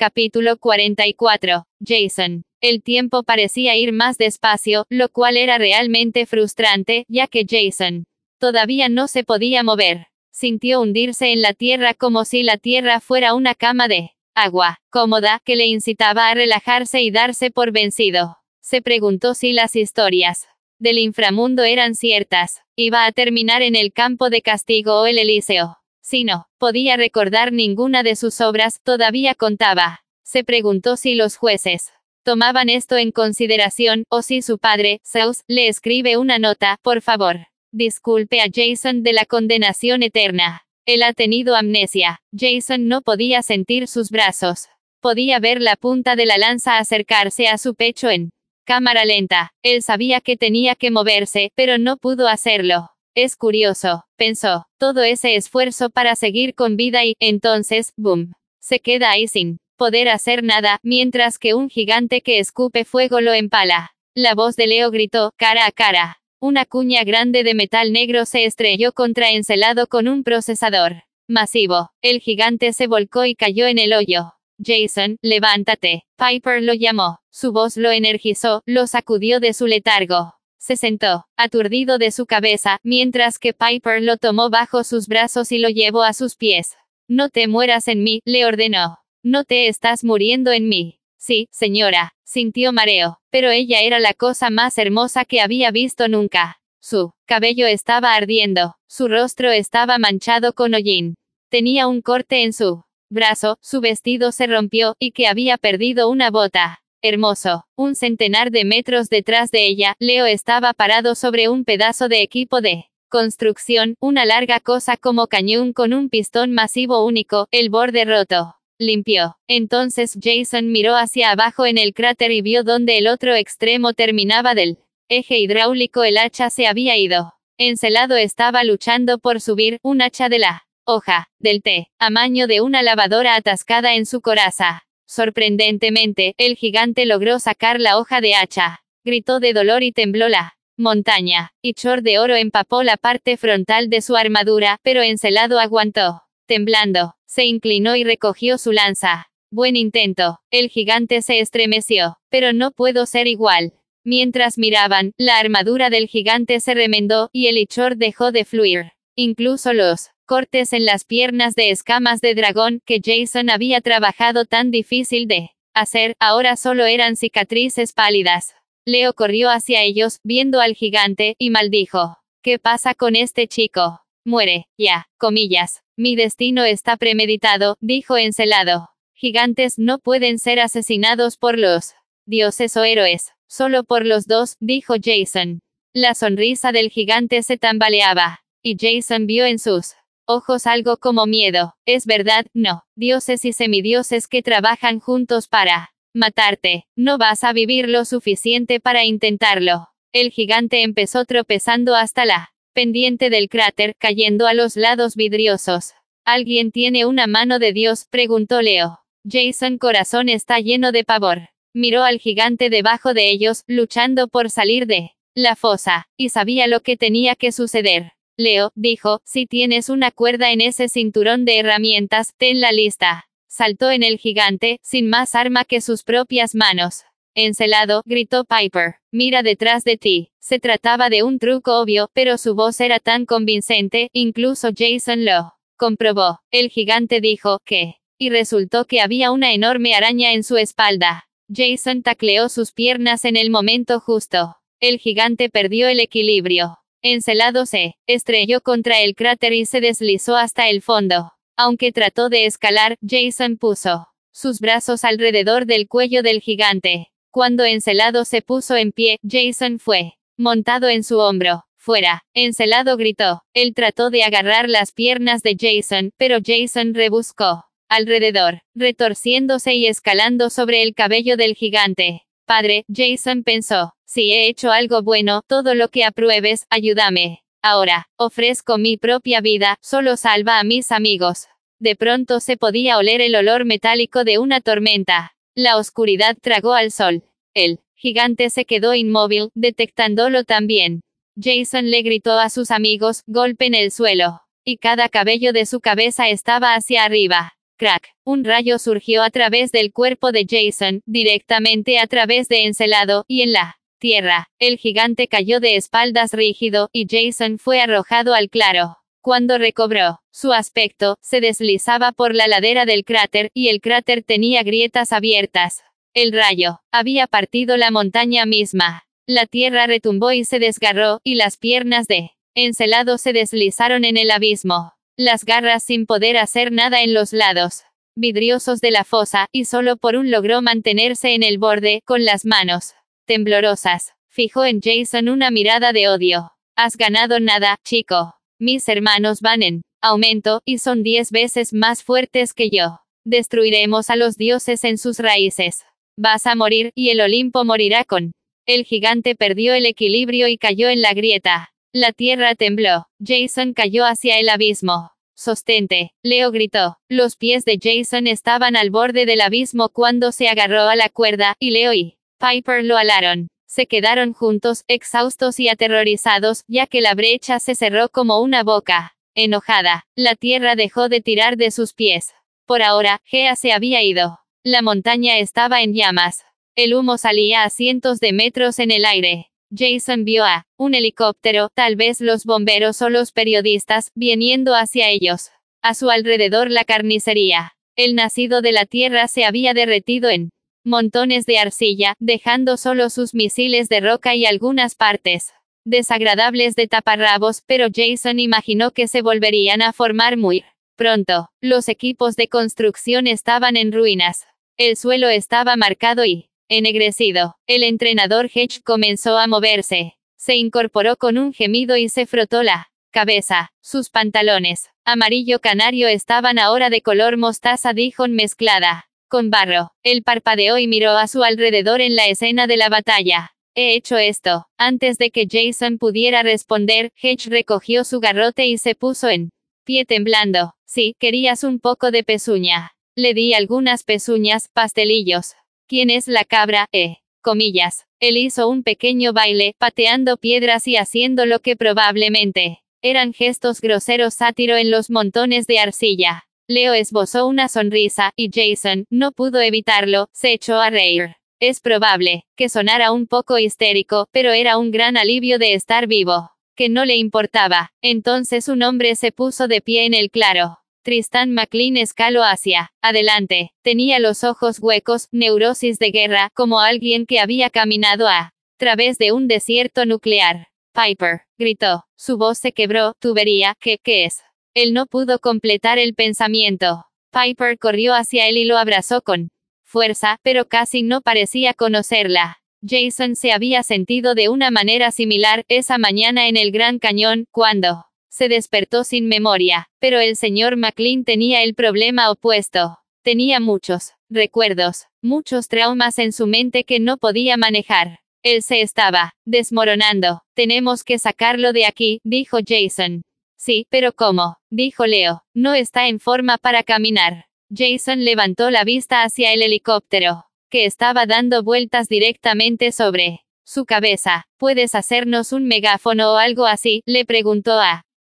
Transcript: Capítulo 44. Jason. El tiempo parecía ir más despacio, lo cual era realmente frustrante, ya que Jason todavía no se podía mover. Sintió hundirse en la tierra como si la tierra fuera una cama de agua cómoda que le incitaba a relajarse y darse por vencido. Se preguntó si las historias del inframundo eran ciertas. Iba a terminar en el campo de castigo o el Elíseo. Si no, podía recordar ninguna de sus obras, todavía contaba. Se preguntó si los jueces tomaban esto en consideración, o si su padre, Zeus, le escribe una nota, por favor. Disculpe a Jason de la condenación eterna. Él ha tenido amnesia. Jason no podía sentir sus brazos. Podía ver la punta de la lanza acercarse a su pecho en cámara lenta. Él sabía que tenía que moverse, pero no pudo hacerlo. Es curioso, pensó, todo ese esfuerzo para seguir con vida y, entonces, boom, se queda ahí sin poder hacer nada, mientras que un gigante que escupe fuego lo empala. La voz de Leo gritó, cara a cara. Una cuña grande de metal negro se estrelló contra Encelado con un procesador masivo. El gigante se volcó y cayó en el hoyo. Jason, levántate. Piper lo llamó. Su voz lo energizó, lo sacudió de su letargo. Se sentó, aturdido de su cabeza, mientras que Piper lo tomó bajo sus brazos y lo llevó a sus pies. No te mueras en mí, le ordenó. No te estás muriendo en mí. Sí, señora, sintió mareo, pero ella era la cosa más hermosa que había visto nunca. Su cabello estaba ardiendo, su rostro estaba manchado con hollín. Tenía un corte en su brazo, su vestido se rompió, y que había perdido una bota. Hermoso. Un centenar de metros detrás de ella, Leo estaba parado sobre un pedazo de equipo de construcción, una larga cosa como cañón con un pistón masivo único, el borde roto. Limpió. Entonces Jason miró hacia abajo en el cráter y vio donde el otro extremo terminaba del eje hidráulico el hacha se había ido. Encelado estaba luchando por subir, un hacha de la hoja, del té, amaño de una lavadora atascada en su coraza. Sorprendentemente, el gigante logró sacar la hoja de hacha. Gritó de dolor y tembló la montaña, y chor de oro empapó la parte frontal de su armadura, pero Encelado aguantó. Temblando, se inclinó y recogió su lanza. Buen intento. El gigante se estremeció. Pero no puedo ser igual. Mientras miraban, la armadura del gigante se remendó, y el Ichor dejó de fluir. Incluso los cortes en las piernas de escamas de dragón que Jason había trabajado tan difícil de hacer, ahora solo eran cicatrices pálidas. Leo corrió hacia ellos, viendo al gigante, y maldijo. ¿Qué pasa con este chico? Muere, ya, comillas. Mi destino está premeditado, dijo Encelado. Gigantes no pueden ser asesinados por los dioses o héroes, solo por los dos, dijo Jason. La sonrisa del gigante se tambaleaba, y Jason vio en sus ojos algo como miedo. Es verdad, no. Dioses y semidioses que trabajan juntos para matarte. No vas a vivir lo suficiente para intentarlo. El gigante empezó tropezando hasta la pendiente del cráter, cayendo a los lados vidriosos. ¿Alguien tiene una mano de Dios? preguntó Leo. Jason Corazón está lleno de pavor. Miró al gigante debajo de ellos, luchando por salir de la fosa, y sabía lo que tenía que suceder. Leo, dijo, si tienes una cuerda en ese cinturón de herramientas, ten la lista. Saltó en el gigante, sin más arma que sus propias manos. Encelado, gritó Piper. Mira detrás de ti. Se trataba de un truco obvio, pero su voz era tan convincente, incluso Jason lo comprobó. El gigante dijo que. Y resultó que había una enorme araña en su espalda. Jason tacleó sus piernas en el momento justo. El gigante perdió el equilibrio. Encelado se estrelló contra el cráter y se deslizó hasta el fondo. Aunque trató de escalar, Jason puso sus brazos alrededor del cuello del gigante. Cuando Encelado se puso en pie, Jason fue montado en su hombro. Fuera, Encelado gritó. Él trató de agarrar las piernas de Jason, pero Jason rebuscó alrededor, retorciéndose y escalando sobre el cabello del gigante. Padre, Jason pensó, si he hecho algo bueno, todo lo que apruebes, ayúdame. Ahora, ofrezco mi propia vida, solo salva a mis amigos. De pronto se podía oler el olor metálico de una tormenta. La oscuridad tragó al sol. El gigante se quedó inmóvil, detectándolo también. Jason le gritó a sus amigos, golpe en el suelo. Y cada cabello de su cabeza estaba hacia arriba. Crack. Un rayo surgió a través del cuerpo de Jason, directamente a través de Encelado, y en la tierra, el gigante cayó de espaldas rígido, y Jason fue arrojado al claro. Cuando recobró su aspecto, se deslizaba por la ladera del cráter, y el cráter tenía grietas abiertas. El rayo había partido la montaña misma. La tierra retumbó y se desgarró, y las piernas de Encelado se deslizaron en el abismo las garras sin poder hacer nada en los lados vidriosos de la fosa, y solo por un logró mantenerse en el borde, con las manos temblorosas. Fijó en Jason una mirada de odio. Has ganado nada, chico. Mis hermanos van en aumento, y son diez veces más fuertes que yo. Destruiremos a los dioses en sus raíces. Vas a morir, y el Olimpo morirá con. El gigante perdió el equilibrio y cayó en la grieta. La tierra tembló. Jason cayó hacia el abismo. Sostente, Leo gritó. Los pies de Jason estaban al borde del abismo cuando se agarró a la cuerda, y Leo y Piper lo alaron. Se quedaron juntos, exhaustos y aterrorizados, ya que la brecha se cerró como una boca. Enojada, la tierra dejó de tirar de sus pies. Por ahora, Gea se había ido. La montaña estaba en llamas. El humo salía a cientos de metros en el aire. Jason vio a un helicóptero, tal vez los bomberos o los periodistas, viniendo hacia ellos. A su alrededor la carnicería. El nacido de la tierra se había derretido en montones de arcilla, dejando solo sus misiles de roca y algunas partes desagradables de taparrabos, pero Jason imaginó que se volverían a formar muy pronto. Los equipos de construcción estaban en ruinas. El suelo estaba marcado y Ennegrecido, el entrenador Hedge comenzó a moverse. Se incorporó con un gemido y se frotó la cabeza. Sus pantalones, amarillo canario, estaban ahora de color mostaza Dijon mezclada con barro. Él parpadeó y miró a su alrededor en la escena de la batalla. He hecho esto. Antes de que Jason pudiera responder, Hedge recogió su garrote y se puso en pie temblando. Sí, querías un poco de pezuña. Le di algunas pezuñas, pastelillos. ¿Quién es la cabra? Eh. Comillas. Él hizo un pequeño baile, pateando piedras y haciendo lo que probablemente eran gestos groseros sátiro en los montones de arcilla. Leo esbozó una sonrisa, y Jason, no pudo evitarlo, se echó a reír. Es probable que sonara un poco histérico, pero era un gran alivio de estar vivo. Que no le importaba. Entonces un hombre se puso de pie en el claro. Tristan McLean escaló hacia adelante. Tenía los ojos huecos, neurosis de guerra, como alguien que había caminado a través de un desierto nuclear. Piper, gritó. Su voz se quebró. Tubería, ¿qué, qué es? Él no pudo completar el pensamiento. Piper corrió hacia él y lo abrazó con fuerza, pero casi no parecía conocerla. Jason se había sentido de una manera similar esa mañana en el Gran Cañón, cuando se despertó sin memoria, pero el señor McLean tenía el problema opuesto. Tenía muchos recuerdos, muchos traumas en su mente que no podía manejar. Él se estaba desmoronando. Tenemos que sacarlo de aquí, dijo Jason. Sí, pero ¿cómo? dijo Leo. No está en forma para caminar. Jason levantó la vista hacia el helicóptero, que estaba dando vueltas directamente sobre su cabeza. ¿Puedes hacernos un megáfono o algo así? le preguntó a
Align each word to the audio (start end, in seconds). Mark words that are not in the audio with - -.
Capítulo 0.00 0.58
44. 0.58 1.66
Jason. 1.84 2.44
El 2.60 2.84
tiempo 2.84 3.24
parecía 3.24 3.74
ir 3.74 3.92
más 3.92 4.16
despacio, 4.16 4.86
lo 4.90 5.08
cual 5.08 5.36
era 5.36 5.58
realmente 5.58 6.24
frustrante, 6.24 7.04
ya 7.08 7.26
que 7.26 7.44
Jason 7.44 8.04
todavía 8.38 8.88
no 8.88 9.08
se 9.08 9.24
podía 9.24 9.64
mover. 9.64 10.06
Sintió 10.30 10.82
hundirse 10.82 11.32
en 11.32 11.42
la 11.42 11.52
tierra 11.52 11.94
como 11.94 12.24
si 12.24 12.44
la 12.44 12.58
tierra 12.58 13.00
fuera 13.00 13.34
una 13.34 13.56
cama 13.56 13.88
de 13.88 14.12
agua 14.36 14.78
cómoda 14.88 15.42
que 15.44 15.56
le 15.56 15.66
incitaba 15.66 16.28
a 16.28 16.34
relajarse 16.34 17.02
y 17.02 17.10
darse 17.10 17.50
por 17.50 17.72
vencido. 17.72 18.36
Se 18.60 18.82
preguntó 18.82 19.34
si 19.34 19.52
las 19.52 19.74
historias 19.74 20.46
del 20.78 20.98
inframundo 20.98 21.64
eran 21.64 21.96
ciertas. 21.96 22.62
Iba 22.76 23.04
a 23.04 23.10
terminar 23.10 23.62
en 23.62 23.74
el 23.74 23.92
campo 23.92 24.30
de 24.30 24.42
castigo 24.42 25.00
o 25.00 25.06
el 25.06 25.18
Elíseo. 25.18 25.77
Si 26.08 26.24
no, 26.24 26.46
podía 26.56 26.96
recordar 26.96 27.52
ninguna 27.52 28.02
de 28.02 28.16
sus 28.16 28.40
obras, 28.40 28.80
todavía 28.82 29.34
contaba. 29.34 30.06
Se 30.24 30.42
preguntó 30.42 30.96
si 30.96 31.14
los 31.14 31.36
jueces 31.36 31.92
tomaban 32.22 32.70
esto 32.70 32.96
en 32.96 33.12
consideración, 33.12 34.04
o 34.08 34.22
si 34.22 34.40
su 34.40 34.56
padre, 34.56 35.02
Zeus, 35.04 35.42
le 35.48 35.68
escribe 35.68 36.16
una 36.16 36.38
nota, 36.38 36.78
por 36.80 37.02
favor. 37.02 37.48
Disculpe 37.72 38.40
a 38.40 38.46
Jason 38.50 39.02
de 39.02 39.12
la 39.12 39.26
condenación 39.26 40.02
eterna. 40.02 40.62
Él 40.86 41.02
ha 41.02 41.12
tenido 41.12 41.54
amnesia. 41.54 42.22
Jason 42.34 42.88
no 42.88 43.02
podía 43.02 43.42
sentir 43.42 43.86
sus 43.86 44.08
brazos. 44.08 44.68
Podía 45.00 45.40
ver 45.40 45.60
la 45.60 45.76
punta 45.76 46.16
de 46.16 46.24
la 46.24 46.38
lanza 46.38 46.78
acercarse 46.78 47.48
a 47.48 47.58
su 47.58 47.74
pecho 47.74 48.08
en 48.08 48.30
cámara 48.64 49.04
lenta. 49.04 49.52
Él 49.62 49.82
sabía 49.82 50.22
que 50.22 50.38
tenía 50.38 50.74
que 50.74 50.90
moverse, 50.90 51.52
pero 51.54 51.76
no 51.76 51.98
pudo 51.98 52.28
hacerlo. 52.28 52.92
Es 53.20 53.34
curioso, 53.34 54.04
pensó, 54.14 54.66
todo 54.78 55.02
ese 55.02 55.34
esfuerzo 55.34 55.90
para 55.90 56.14
seguir 56.14 56.54
con 56.54 56.76
vida 56.76 57.04
y, 57.04 57.16
entonces, 57.18 57.92
boom, 57.96 58.34
se 58.60 58.78
queda 58.78 59.10
ahí 59.10 59.26
sin 59.26 59.58
poder 59.76 60.08
hacer 60.08 60.44
nada, 60.44 60.78
mientras 60.84 61.36
que 61.40 61.52
un 61.52 61.68
gigante 61.68 62.20
que 62.20 62.38
escupe 62.38 62.84
fuego 62.84 63.20
lo 63.20 63.32
empala. 63.32 63.90
La 64.14 64.36
voz 64.36 64.54
de 64.54 64.68
Leo 64.68 64.92
gritó, 64.92 65.32
cara 65.36 65.66
a 65.66 65.72
cara. 65.72 66.20
Una 66.38 66.64
cuña 66.64 67.02
grande 67.02 67.42
de 67.42 67.54
metal 67.54 67.92
negro 67.92 68.24
se 68.24 68.44
estrelló 68.44 68.92
contra 68.92 69.32
Encelado 69.32 69.88
con 69.88 70.06
un 70.06 70.22
procesador 70.22 71.02
masivo. 71.26 71.90
El 72.02 72.20
gigante 72.20 72.72
se 72.72 72.86
volcó 72.86 73.24
y 73.24 73.34
cayó 73.34 73.66
en 73.66 73.80
el 73.80 73.94
hoyo. 73.94 74.34
Jason, 74.64 75.16
levántate. 75.22 76.04
Piper 76.16 76.62
lo 76.62 76.72
llamó. 76.72 77.18
Su 77.32 77.50
voz 77.50 77.76
lo 77.76 77.90
energizó, 77.90 78.62
lo 78.64 78.86
sacudió 78.86 79.40
de 79.40 79.54
su 79.54 79.66
letargo. 79.66 80.37
Se 80.58 80.76
sentó, 80.76 81.26
aturdido 81.36 81.98
de 81.98 82.10
su 82.10 82.26
cabeza, 82.26 82.78
mientras 82.82 83.38
que 83.38 83.54
Piper 83.54 84.02
lo 84.02 84.16
tomó 84.16 84.50
bajo 84.50 84.84
sus 84.84 85.06
brazos 85.06 85.52
y 85.52 85.58
lo 85.58 85.68
llevó 85.68 86.02
a 86.02 86.12
sus 86.12 86.36
pies. 86.36 86.76
No 87.06 87.30
te 87.30 87.46
mueras 87.46 87.88
en 87.88 88.02
mí, 88.02 88.20
le 88.24 88.44
ordenó. 88.44 88.98
No 89.22 89.44
te 89.44 89.68
estás 89.68 90.04
muriendo 90.04 90.52
en 90.52 90.68
mí. 90.68 91.00
Sí, 91.16 91.48
señora, 91.50 92.14
sintió 92.24 92.72
mareo, 92.72 93.18
pero 93.30 93.50
ella 93.50 93.80
era 93.80 93.98
la 93.98 94.14
cosa 94.14 94.50
más 94.50 94.78
hermosa 94.78 95.24
que 95.24 95.40
había 95.40 95.70
visto 95.70 96.08
nunca. 96.08 96.60
Su 96.80 97.12
cabello 97.26 97.66
estaba 97.66 98.14
ardiendo, 98.14 98.76
su 98.86 99.08
rostro 99.08 99.50
estaba 99.50 99.98
manchado 99.98 100.52
con 100.52 100.74
hollín. 100.74 101.16
Tenía 101.48 101.86
un 101.88 102.02
corte 102.02 102.42
en 102.42 102.52
su 102.52 102.82
brazo, 103.10 103.58
su 103.60 103.80
vestido 103.80 104.32
se 104.32 104.46
rompió, 104.46 104.94
y 104.98 105.12
que 105.12 105.26
había 105.26 105.56
perdido 105.56 106.08
una 106.08 106.30
bota. 106.30 106.82
Hermoso. 107.00 107.64
Un 107.76 107.94
centenar 107.94 108.50
de 108.50 108.64
metros 108.64 109.08
detrás 109.08 109.52
de 109.52 109.66
ella, 109.66 109.94
Leo 110.00 110.26
estaba 110.26 110.72
parado 110.74 111.14
sobre 111.14 111.48
un 111.48 111.64
pedazo 111.64 112.08
de 112.08 112.22
equipo 112.22 112.60
de 112.60 112.86
construcción, 113.08 113.94
una 114.00 114.24
larga 114.24 114.58
cosa 114.58 114.96
como 114.96 115.28
cañón 115.28 115.72
con 115.72 115.92
un 115.92 116.08
pistón 116.08 116.52
masivo 116.52 117.04
único, 117.04 117.46
el 117.52 117.70
borde 117.70 118.04
roto. 118.04 118.56
Limpió. 118.80 119.36
Entonces 119.46 120.18
Jason 120.20 120.72
miró 120.72 120.96
hacia 120.96 121.30
abajo 121.30 121.66
en 121.66 121.78
el 121.78 121.94
cráter 121.94 122.32
y 122.32 122.42
vio 122.42 122.64
donde 122.64 122.98
el 122.98 123.06
otro 123.06 123.34
extremo 123.34 123.92
terminaba 123.92 124.54
del 124.54 124.78
eje 125.08 125.38
hidráulico 125.38 126.04
el 126.04 126.18
hacha 126.18 126.50
se 126.50 126.66
había 126.66 126.96
ido. 126.96 127.34
Encelado 127.58 128.16
estaba 128.16 128.62
luchando 128.64 129.18
por 129.18 129.40
subir, 129.40 129.78
un 129.82 130.02
hacha 130.02 130.28
de 130.28 130.38
la 130.40 130.66
hoja, 130.84 131.28
del 131.38 131.62
té, 131.62 131.90
amaño 131.98 132.46
de 132.46 132.60
una 132.60 132.82
lavadora 132.82 133.34
atascada 133.34 133.94
en 133.94 134.06
su 134.06 134.20
coraza. 134.20 134.87
Sorprendentemente, 135.08 136.34
el 136.36 136.54
gigante 136.54 137.06
logró 137.06 137.38
sacar 137.38 137.80
la 137.80 137.98
hoja 137.98 138.20
de 138.20 138.34
hacha. 138.34 138.84
Gritó 139.04 139.40
de 139.40 139.54
dolor 139.54 139.82
y 139.82 139.90
tembló 139.90 140.28
la 140.28 140.58
montaña, 140.76 141.52
y 141.62 141.72
chor 141.72 142.02
de 142.02 142.18
oro 142.18 142.36
empapó 142.36 142.82
la 142.82 142.98
parte 142.98 143.38
frontal 143.38 143.88
de 143.88 144.02
su 144.02 144.16
armadura, 144.16 144.78
pero 144.82 145.02
Encelado 145.02 145.58
aguantó. 145.58 146.22
Temblando, 146.46 147.14
se 147.26 147.46
inclinó 147.46 147.96
y 147.96 148.04
recogió 148.04 148.58
su 148.58 148.72
lanza. 148.72 149.30
Buen 149.50 149.76
intento. 149.76 150.40
El 150.50 150.68
gigante 150.68 151.22
se 151.22 151.40
estremeció. 151.40 152.18
Pero 152.28 152.52
no 152.52 152.70
puedo 152.70 153.06
ser 153.06 153.26
igual. 153.26 153.72
Mientras 154.04 154.58
miraban, 154.58 155.12
la 155.16 155.38
armadura 155.38 155.88
del 155.88 156.06
gigante 156.06 156.60
se 156.60 156.74
remendó, 156.74 157.30
y 157.32 157.46
el 157.46 157.56
Ichor 157.56 157.96
dejó 157.96 158.30
de 158.30 158.44
fluir. 158.44 158.92
Incluso 159.14 159.72
los 159.72 160.10
cortes 160.28 160.74
en 160.74 160.84
las 160.84 161.04
piernas 161.04 161.54
de 161.54 161.70
escamas 161.70 162.20
de 162.20 162.34
dragón 162.34 162.82
que 162.84 163.00
Jason 163.02 163.48
había 163.48 163.80
trabajado 163.80 164.44
tan 164.44 164.70
difícil 164.70 165.26
de 165.26 165.52
hacer, 165.72 166.14
ahora 166.20 166.56
solo 166.56 166.84
eran 166.84 167.16
cicatrices 167.16 167.94
pálidas. 167.94 168.54
Leo 168.84 169.14
corrió 169.14 169.48
hacia 169.48 169.82
ellos, 169.82 170.20
viendo 170.22 170.60
al 170.60 170.74
gigante, 170.74 171.34
y 171.38 171.48
maldijo. 171.48 172.18
¿Qué 172.42 172.58
pasa 172.58 172.92
con 172.94 173.16
este 173.16 173.48
chico? 173.48 174.02
Muere, 174.22 174.68
ya, 174.76 175.08
comillas. 175.16 175.82
Mi 175.96 176.14
destino 176.14 176.64
está 176.64 176.98
premeditado, 176.98 177.78
dijo 177.80 178.18
Encelado. 178.18 178.90
Gigantes 179.14 179.78
no 179.78 179.98
pueden 179.98 180.38
ser 180.38 180.60
asesinados 180.60 181.38
por 181.38 181.58
los 181.58 181.94
dioses 182.26 182.76
o 182.76 182.84
héroes, 182.84 183.32
solo 183.46 183.82
por 183.82 184.04
los 184.04 184.26
dos, 184.26 184.56
dijo 184.60 184.96
Jason. 185.02 185.60
La 185.94 186.14
sonrisa 186.14 186.70
del 186.70 186.90
gigante 186.90 187.42
se 187.42 187.56
tambaleaba, 187.56 188.44
y 188.62 188.76
Jason 188.78 189.26
vio 189.26 189.46
en 189.46 189.58
sus 189.58 189.94
ojos 190.28 190.66
algo 190.66 190.98
como 190.98 191.26
miedo. 191.26 191.74
Es 191.86 192.06
verdad, 192.06 192.46
no. 192.52 192.84
Dioses 192.94 193.44
y 193.44 193.52
semidioses 193.52 194.28
que 194.28 194.42
trabajan 194.42 195.00
juntos 195.00 195.48
para 195.48 195.90
matarte. 196.14 196.86
No 196.94 197.16
vas 197.18 197.44
a 197.44 197.52
vivir 197.52 197.88
lo 197.88 198.04
suficiente 198.04 198.78
para 198.78 199.04
intentarlo. 199.04 199.88
El 200.12 200.30
gigante 200.30 200.82
empezó 200.82 201.24
tropezando 201.24 201.94
hasta 201.94 202.24
la 202.24 202.50
pendiente 202.74 203.30
del 203.30 203.48
cráter, 203.48 203.94
cayendo 203.98 204.46
a 204.46 204.54
los 204.54 204.76
lados 204.76 205.16
vidriosos. 205.16 205.94
¿Alguien 206.24 206.72
tiene 206.72 207.06
una 207.06 207.26
mano 207.26 207.58
de 207.58 207.72
Dios? 207.72 208.06
preguntó 208.08 208.60
Leo. 208.60 209.00
Jason 209.28 209.78
Corazón 209.78 210.28
está 210.28 210.60
lleno 210.60 210.92
de 210.92 211.04
pavor. 211.04 211.48
Miró 211.74 212.04
al 212.04 212.18
gigante 212.18 212.70
debajo 212.70 213.14
de 213.14 213.30
ellos, 213.30 213.64
luchando 213.66 214.28
por 214.28 214.50
salir 214.50 214.86
de 214.86 215.12
la 215.34 215.56
fosa, 215.56 216.06
y 216.16 216.28
sabía 216.28 216.66
lo 216.66 216.80
que 216.80 216.96
tenía 216.96 217.34
que 217.34 217.52
suceder. 217.52 218.12
Leo, 218.38 218.70
dijo, 218.76 219.20
si 219.24 219.46
tienes 219.46 219.88
una 219.88 220.12
cuerda 220.12 220.52
en 220.52 220.60
ese 220.60 220.88
cinturón 220.88 221.44
de 221.44 221.58
herramientas, 221.58 222.34
ten 222.36 222.60
la 222.60 222.70
lista. 222.70 223.28
Saltó 223.48 223.90
en 223.90 224.04
el 224.04 224.16
gigante, 224.16 224.78
sin 224.80 225.08
más 225.08 225.34
arma 225.34 225.64
que 225.64 225.80
sus 225.80 226.04
propias 226.04 226.54
manos. 226.54 227.02
Encelado, 227.34 228.02
gritó 228.06 228.44
Piper. 228.44 228.96
Mira 229.10 229.42
detrás 229.42 229.82
de 229.82 229.96
ti. 229.96 230.30
Se 230.38 230.60
trataba 230.60 231.10
de 231.10 231.24
un 231.24 231.40
truco 231.40 231.80
obvio, 231.80 232.10
pero 232.12 232.38
su 232.38 232.54
voz 232.54 232.80
era 232.80 233.00
tan 233.00 233.26
convincente, 233.26 234.08
incluso 234.12 234.68
Jason 234.72 235.24
lo 235.24 235.54
comprobó. 235.76 236.38
El 236.52 236.70
gigante 236.70 237.20
dijo 237.20 237.58
que. 237.64 237.96
Y 238.18 238.30
resultó 238.30 238.84
que 238.84 239.00
había 239.00 239.32
una 239.32 239.52
enorme 239.52 239.96
araña 239.96 240.32
en 240.32 240.44
su 240.44 240.58
espalda. 240.58 241.28
Jason 241.52 242.02
tacleó 242.02 242.48
sus 242.48 242.70
piernas 242.70 243.24
en 243.24 243.36
el 243.36 243.50
momento 243.50 243.98
justo. 243.98 244.56
El 244.78 244.98
gigante 244.98 245.50
perdió 245.50 245.88
el 245.88 245.98
equilibrio. 245.98 246.78
Encelado 247.02 247.64
se 247.64 247.96
estrelló 248.06 248.60
contra 248.60 249.00
el 249.00 249.14
cráter 249.14 249.52
y 249.52 249.66
se 249.66 249.80
deslizó 249.80 250.36
hasta 250.36 250.68
el 250.68 250.82
fondo. 250.82 251.32
Aunque 251.56 251.92
trató 251.92 252.28
de 252.28 252.46
escalar, 252.46 252.96
Jason 253.06 253.56
puso 253.56 254.08
sus 254.32 254.60
brazos 254.60 255.04
alrededor 255.04 255.66
del 255.66 255.86
cuello 255.86 256.22
del 256.22 256.40
gigante. 256.40 257.12
Cuando 257.30 257.64
Encelado 257.64 258.24
se 258.24 258.42
puso 258.42 258.76
en 258.76 258.92
pie, 258.92 259.18
Jason 259.28 259.78
fue 259.78 260.14
montado 260.36 260.88
en 260.88 261.04
su 261.04 261.18
hombro. 261.18 261.64
Fuera, 261.76 262.24
Encelado 262.34 262.96
gritó. 262.96 263.42
Él 263.54 263.74
trató 263.74 264.10
de 264.10 264.24
agarrar 264.24 264.68
las 264.68 264.92
piernas 264.92 265.42
de 265.42 265.56
Jason, 265.58 266.12
pero 266.16 266.38
Jason 266.44 266.94
rebuscó 266.94 267.64
alrededor, 267.88 268.62
retorciéndose 268.74 269.74
y 269.74 269.86
escalando 269.86 270.50
sobre 270.50 270.82
el 270.82 270.94
cabello 270.94 271.36
del 271.36 271.54
gigante. 271.54 272.27
Padre, 272.48 272.86
Jason 272.90 273.44
pensó, 273.44 273.92
si 274.06 274.32
he 274.32 274.48
hecho 274.48 274.72
algo 274.72 275.02
bueno, 275.02 275.42
todo 275.46 275.74
lo 275.74 275.88
que 275.88 276.06
apruebes, 276.06 276.64
ayúdame. 276.70 277.44
Ahora, 277.60 278.08
ofrezco 278.16 278.78
mi 278.78 278.96
propia 278.96 279.42
vida, 279.42 279.76
solo 279.82 280.16
salva 280.16 280.58
a 280.58 280.64
mis 280.64 280.90
amigos. 280.90 281.48
De 281.78 281.94
pronto 281.94 282.40
se 282.40 282.56
podía 282.56 282.96
oler 282.96 283.20
el 283.20 283.34
olor 283.34 283.66
metálico 283.66 284.24
de 284.24 284.38
una 284.38 284.62
tormenta. 284.62 285.34
La 285.54 285.76
oscuridad 285.76 286.38
tragó 286.40 286.72
al 286.72 286.90
sol. 286.90 287.22
El 287.52 287.80
gigante 287.94 288.48
se 288.48 288.64
quedó 288.64 288.94
inmóvil, 288.94 289.50
detectándolo 289.54 290.44
también. 290.44 291.02
Jason 291.38 291.90
le 291.90 292.00
gritó 292.00 292.38
a 292.38 292.48
sus 292.48 292.70
amigos, 292.70 293.24
golpe 293.26 293.66
en 293.66 293.74
el 293.74 293.90
suelo. 293.90 294.40
Y 294.64 294.78
cada 294.78 295.10
cabello 295.10 295.52
de 295.52 295.66
su 295.66 295.80
cabeza 295.80 296.30
estaba 296.30 296.74
hacia 296.74 297.04
arriba. 297.04 297.57
Crack. 297.78 298.10
Un 298.24 298.44
rayo 298.44 298.78
surgió 298.78 299.22
a 299.22 299.30
través 299.30 299.72
del 299.72 299.92
cuerpo 299.92 300.32
de 300.32 300.46
Jason, 300.46 301.02
directamente 301.06 301.98
a 301.98 302.06
través 302.06 302.48
de 302.48 302.64
Encelado, 302.64 303.24
y 303.28 303.42
en 303.42 303.52
la 303.52 303.78
tierra, 303.98 304.50
el 304.58 304.76
gigante 304.76 305.28
cayó 305.28 305.60
de 305.60 305.76
espaldas 305.76 306.32
rígido, 306.32 306.90
y 306.92 307.06
Jason 307.08 307.58
fue 307.58 307.80
arrojado 307.80 308.34
al 308.34 308.50
claro. 308.50 308.98
Cuando 309.22 309.58
recobró 309.58 310.20
su 310.30 310.52
aspecto, 310.52 311.16
se 311.20 311.40
deslizaba 311.40 312.12
por 312.12 312.34
la 312.34 312.48
ladera 312.48 312.84
del 312.84 313.04
cráter, 313.04 313.50
y 313.54 313.68
el 313.68 313.80
cráter 313.80 314.22
tenía 314.22 314.62
grietas 314.62 315.12
abiertas. 315.12 315.82
El 316.14 316.32
rayo 316.32 316.80
había 316.90 317.26
partido 317.26 317.76
la 317.76 317.90
montaña 317.90 318.44
misma. 318.44 319.04
La 319.26 319.46
tierra 319.46 319.86
retumbó 319.86 320.32
y 320.32 320.44
se 320.44 320.58
desgarró, 320.58 321.20
y 321.22 321.36
las 321.36 321.56
piernas 321.56 322.06
de 322.08 322.32
Encelado 322.54 323.18
se 323.18 323.32
deslizaron 323.32 324.04
en 324.04 324.16
el 324.16 324.30
abismo 324.30 324.97
las 325.18 325.44
garras 325.44 325.82
sin 325.82 326.06
poder 326.06 326.36
hacer 326.36 326.70
nada 326.70 327.02
en 327.02 327.12
los 327.12 327.32
lados 327.32 327.82
vidriosos 328.14 328.80
de 328.80 328.90
la 328.90 329.04
fosa, 329.04 329.46
y 329.52 329.64
solo 329.64 329.96
por 329.96 330.16
un 330.16 330.30
logró 330.30 330.60
mantenerse 330.60 331.34
en 331.34 331.42
el 331.42 331.58
borde, 331.58 332.02
con 332.04 332.24
las 332.24 332.44
manos 332.44 332.94
temblorosas. 333.26 334.14
Fijó 334.28 334.64
en 334.64 334.80
Jason 334.80 335.28
una 335.28 335.50
mirada 335.50 335.92
de 335.92 336.08
odio. 336.08 336.52
Has 336.76 336.96
ganado 336.96 337.38
nada, 337.38 337.78
chico. 337.84 338.34
Mis 338.58 338.88
hermanos 338.88 339.40
van 339.40 339.62
en 339.62 339.82
aumento, 340.00 340.62
y 340.64 340.78
son 340.78 341.02
diez 341.02 341.30
veces 341.30 341.72
más 341.72 342.02
fuertes 342.02 342.54
que 342.54 342.70
yo. 342.70 343.00
Destruiremos 343.24 344.10
a 344.10 344.16
los 344.16 344.36
dioses 344.36 344.82
en 344.84 344.98
sus 344.98 345.18
raíces. 345.18 345.84
Vas 346.16 346.46
a 346.46 346.54
morir, 346.54 346.90
y 346.94 347.10
el 347.10 347.20
Olimpo 347.20 347.64
morirá 347.64 348.04
con. 348.04 348.32
El 348.66 348.84
gigante 348.84 349.34
perdió 349.34 349.74
el 349.74 349.86
equilibrio 349.86 350.48
y 350.48 350.58
cayó 350.58 350.88
en 350.88 351.02
la 351.02 351.12
grieta. 351.14 351.72
La 351.92 352.12
tierra 352.12 352.54
tembló. 352.54 353.06
Jason 353.18 353.72
cayó 353.72 354.04
hacia 354.04 354.38
el 354.38 354.50
abismo. 354.50 355.12
Sostente, 355.34 356.12
Leo 356.22 356.50
gritó. 356.50 356.98
Los 357.08 357.36
pies 357.36 357.64
de 357.64 357.78
Jason 357.80 358.26
estaban 358.26 358.76
al 358.76 358.90
borde 358.90 359.24
del 359.24 359.40
abismo 359.40 359.88
cuando 359.88 360.30
se 360.30 360.48
agarró 360.48 360.82
a 360.82 360.96
la 360.96 361.08
cuerda, 361.08 361.56
y 361.58 361.70
Leo 361.70 361.94
y 361.94 362.18
Piper 362.38 362.84
lo 362.84 362.98
alaron. 362.98 363.48
Se 363.66 363.86
quedaron 363.86 364.34
juntos, 364.34 364.84
exhaustos 364.86 365.60
y 365.60 365.68
aterrorizados, 365.68 366.64
ya 366.68 366.86
que 366.86 367.00
la 367.00 367.14
brecha 367.14 367.58
se 367.58 367.74
cerró 367.74 368.10
como 368.10 368.42
una 368.42 368.64
boca. 368.64 369.16
Enojada, 369.34 370.06
la 370.14 370.34
tierra 370.34 370.74
dejó 370.74 371.08
de 371.08 371.20
tirar 371.22 371.56
de 371.56 371.70
sus 371.70 371.94
pies. 371.94 372.34
Por 372.66 372.82
ahora, 372.82 373.22
Gea 373.24 373.56
se 373.56 373.72
había 373.72 374.02
ido. 374.02 374.40
La 374.62 374.82
montaña 374.82 375.38
estaba 375.38 375.80
en 375.80 375.94
llamas. 375.94 376.44
El 376.74 376.94
humo 376.94 377.16
salía 377.16 377.64
a 377.64 377.70
cientos 377.70 378.20
de 378.20 378.32
metros 378.32 378.78
en 378.78 378.90
el 378.90 379.04
aire. 379.04 379.50
Jason 379.76 380.24
vio 380.24 380.44
a 380.44 380.66
un 380.76 380.94
helicóptero, 380.94 381.68
tal 381.74 381.96
vez 381.96 382.20
los 382.20 382.44
bomberos 382.44 383.02
o 383.02 383.10
los 383.10 383.32
periodistas, 383.32 384.10
viniendo 384.14 384.74
hacia 384.74 385.10
ellos. 385.10 385.50
A 385.82 385.94
su 385.94 386.10
alrededor 386.10 386.70
la 386.70 386.84
carnicería. 386.84 387.74
El 387.96 388.14
nacido 388.14 388.62
de 388.62 388.72
la 388.72 388.86
tierra 388.86 389.28
se 389.28 389.44
había 389.44 389.74
derretido 389.74 390.30
en 390.30 390.50
montones 390.84 391.44
de 391.46 391.58
arcilla, 391.58 392.14
dejando 392.18 392.76
solo 392.76 393.10
sus 393.10 393.34
misiles 393.34 393.88
de 393.88 394.00
roca 394.00 394.34
y 394.34 394.46
algunas 394.46 394.94
partes 394.94 395.52
desagradables 395.84 396.76
de 396.76 396.86
taparrabos, 396.86 397.62
pero 397.66 397.86
Jason 397.94 398.40
imaginó 398.40 398.90
que 398.90 399.08
se 399.08 399.22
volverían 399.22 399.82
a 399.82 399.92
formar 399.92 400.36
muy 400.36 400.64
pronto. 400.96 401.48
Los 401.62 401.88
equipos 401.88 402.36
de 402.36 402.48
construcción 402.48 403.26
estaban 403.26 403.76
en 403.76 403.92
ruinas. 403.92 404.46
El 404.76 404.96
suelo 404.96 405.28
estaba 405.28 405.76
marcado 405.76 406.24
y 406.24 406.47
Ennegrecido, 406.70 407.56
el 407.66 407.82
entrenador 407.82 408.50
Hedge 408.52 408.82
comenzó 408.84 409.38
a 409.38 409.46
moverse. 409.46 410.18
Se 410.36 410.54
incorporó 410.54 411.16
con 411.16 411.38
un 411.38 411.54
gemido 411.54 411.96
y 411.96 412.10
se 412.10 412.26
frotó 412.26 412.62
la 412.62 412.90
cabeza. 413.10 413.72
Sus 413.80 414.10
pantalones, 414.10 414.90
amarillo 415.04 415.60
canario, 415.60 416.08
estaban 416.08 416.58
ahora 416.58 416.90
de 416.90 417.00
color 417.00 417.38
mostaza 417.38 417.94
Dijon 417.94 418.34
mezclada 418.34 419.08
con 419.28 419.50
barro. 419.50 419.92
Él 420.02 420.22
parpadeó 420.22 420.78
y 420.78 420.86
miró 420.86 421.12
a 421.12 421.26
su 421.26 421.42
alrededor 421.42 422.00
en 422.00 422.16
la 422.16 422.26
escena 422.26 422.66
de 422.66 422.76
la 422.76 422.88
batalla. 422.88 423.54
He 423.74 423.94
hecho 423.94 424.18
esto. 424.18 424.66
Antes 424.76 425.18
de 425.18 425.30
que 425.30 425.46
Jason 425.50 425.98
pudiera 425.98 426.42
responder, 426.42 427.12
Hedge 427.20 427.48
recogió 427.48 428.04
su 428.04 428.20
garrote 428.20 428.66
y 428.66 428.76
se 428.76 428.94
puso 428.94 429.28
en 429.28 429.50
pie 429.84 430.04
temblando. 430.04 430.74
Sí, 430.84 431.14
querías 431.18 431.64
un 431.64 431.78
poco 431.78 432.10
de 432.10 432.24
pezuña. 432.24 432.92
Le 433.14 433.34
di 433.34 433.54
algunas 433.54 434.04
pezuñas, 434.04 434.68
pastelillos. 434.68 435.54
¿Quién 435.88 436.10
es 436.10 436.28
la 436.28 436.44
cabra? 436.44 436.86
Eh. 436.92 437.16
Comillas. 437.40 438.06
Él 438.20 438.36
hizo 438.36 438.68
un 438.68 438.82
pequeño 438.82 439.32
baile, 439.32 439.74
pateando 439.78 440.36
piedras 440.36 440.86
y 440.86 440.96
haciendo 440.96 441.46
lo 441.46 441.60
que 441.60 441.76
probablemente 441.76 442.82
eran 443.00 443.32
gestos 443.32 443.80
groseros 443.80 444.34
sátiro 444.34 444.76
en 444.76 444.90
los 444.90 445.08
montones 445.08 445.66
de 445.66 445.78
arcilla. 445.78 446.44
Leo 446.66 446.92
esbozó 446.92 447.46
una 447.46 447.68
sonrisa, 447.68 448.32
y 448.36 448.50
Jason, 448.52 449.06
no 449.08 449.32
pudo 449.32 449.60
evitarlo, 449.62 450.28
se 450.32 450.52
echó 450.52 450.78
a 450.78 450.90
reír. 450.90 451.36
Es 451.58 451.80
probable 451.80 452.44
que 452.54 452.68
sonara 452.68 453.10
un 453.10 453.26
poco 453.26 453.58
histérico, 453.58 454.28
pero 454.30 454.52
era 454.52 454.76
un 454.76 454.90
gran 454.90 455.16
alivio 455.16 455.58
de 455.58 455.72
estar 455.72 456.06
vivo. 456.06 456.50
Que 456.76 456.90
no 456.90 457.06
le 457.06 457.16
importaba. 457.16 457.92
Entonces 458.02 458.68
un 458.68 458.82
hombre 458.82 459.16
se 459.16 459.32
puso 459.32 459.68
de 459.68 459.80
pie 459.80 460.04
en 460.04 460.12
el 460.12 460.30
claro. 460.30 460.78
Tristan 461.02 461.52
McLean 461.52 461.96
escaló 461.96 462.42
hacia 462.42 462.92
adelante. 463.02 463.72
Tenía 463.82 464.18
los 464.18 464.44
ojos 464.44 464.78
huecos, 464.80 465.28
neurosis 465.32 465.98
de 465.98 466.10
guerra, 466.10 466.50
como 466.54 466.80
alguien 466.80 467.26
que 467.26 467.40
había 467.40 467.70
caminado 467.70 468.28
a 468.28 468.52
través 468.76 469.18
de 469.18 469.32
un 469.32 469.48
desierto 469.48 470.04
nuclear. 470.06 470.68
Piper, 470.92 471.42
gritó. 471.58 472.04
Su 472.16 472.36
voz 472.36 472.58
se 472.58 472.72
quebró. 472.72 473.14
Tubería, 473.20 473.74
¿qué, 473.80 473.98
qué 474.02 474.24
es? 474.24 474.42
Él 474.74 474.92
no 474.92 475.06
pudo 475.06 475.38
completar 475.38 475.98
el 475.98 476.14
pensamiento. 476.14 477.04
Piper 477.30 477.78
corrió 477.78 478.14
hacia 478.14 478.48
él 478.48 478.56
y 478.56 478.64
lo 478.64 478.78
abrazó 478.78 479.22
con 479.22 479.50
fuerza, 479.84 480.38
pero 480.42 480.66
casi 480.66 481.02
no 481.02 481.20
parecía 481.20 481.74
conocerla. 481.74 482.58
Jason 482.86 483.34
se 483.34 483.52
había 483.52 483.82
sentido 483.82 484.34
de 484.34 484.48
una 484.48 484.70
manera 484.70 485.10
similar 485.10 485.64
esa 485.68 485.98
mañana 485.98 486.48
en 486.48 486.56
el 486.56 486.70
Gran 486.70 486.98
Cañón, 486.98 487.46
cuando 487.50 488.07
se 488.28 488.48
despertó 488.48 489.04
sin 489.04 489.28
memoria, 489.28 489.88
pero 489.98 490.20
el 490.20 490.36
señor 490.36 490.76
McLean 490.76 491.24
tenía 491.24 491.62
el 491.62 491.74
problema 491.74 492.30
opuesto. 492.30 492.98
Tenía 493.22 493.60
muchos 493.60 494.12
recuerdos, 494.30 495.06
muchos 495.22 495.68
traumas 495.68 496.18
en 496.18 496.32
su 496.32 496.46
mente 496.46 496.84
que 496.84 497.00
no 497.00 497.16
podía 497.16 497.56
manejar. 497.56 498.20
Él 498.42 498.62
se 498.62 498.80
estaba 498.80 499.34
desmoronando. 499.44 500.42
Tenemos 500.54 501.04
que 501.04 501.18
sacarlo 501.18 501.72
de 501.72 501.86
aquí, 501.86 502.20
dijo 502.24 502.58
Jason. 502.66 503.22
Sí, 503.56 503.86
pero 503.90 504.12
¿cómo? 504.12 504.58
dijo 504.70 505.06
Leo. 505.06 505.42
No 505.52 505.74
está 505.74 506.08
en 506.08 506.20
forma 506.20 506.58
para 506.58 506.84
caminar. 506.84 507.46
Jason 507.74 508.24
levantó 508.24 508.70
la 508.70 508.84
vista 508.84 509.24
hacia 509.24 509.52
el 509.52 509.62
helicóptero, 509.62 510.44
que 510.70 510.84
estaba 510.84 511.26
dando 511.26 511.62
vueltas 511.62 512.08
directamente 512.08 512.92
sobre 512.92 513.40
su 513.64 513.84
cabeza. 513.84 514.46
¿Puedes 514.56 514.94
hacernos 514.94 515.52
un 515.52 515.66
megáfono 515.66 516.32
o 516.32 516.36
algo 516.36 516.66
así? 516.66 517.02
le 517.04 517.24
preguntó 517.24 517.72
a 517.72 518.04